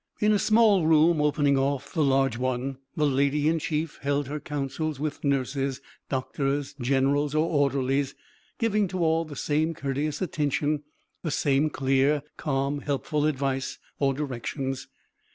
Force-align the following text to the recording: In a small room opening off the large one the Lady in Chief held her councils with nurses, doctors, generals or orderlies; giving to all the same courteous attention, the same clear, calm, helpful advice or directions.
In 0.19 0.31
a 0.33 0.39
small 0.39 0.87
room 0.87 1.21
opening 1.21 1.59
off 1.59 1.93
the 1.93 2.03
large 2.03 2.35
one 2.35 2.79
the 2.95 3.05
Lady 3.05 3.47
in 3.47 3.59
Chief 3.59 3.99
held 4.01 4.27
her 4.27 4.39
councils 4.39 4.99
with 4.99 5.23
nurses, 5.23 5.79
doctors, 6.09 6.73
generals 6.81 7.35
or 7.35 7.47
orderlies; 7.47 8.15
giving 8.57 8.87
to 8.87 9.03
all 9.03 9.25
the 9.25 9.35
same 9.35 9.75
courteous 9.75 10.19
attention, 10.19 10.81
the 11.21 11.29
same 11.29 11.69
clear, 11.69 12.23
calm, 12.35 12.79
helpful 12.79 13.27
advice 13.27 13.77
or 13.99 14.11
directions. 14.15 14.87